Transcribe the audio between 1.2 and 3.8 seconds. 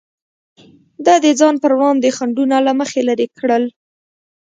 د ځان پر وړاندې خنډونه له مخې لرې کړل.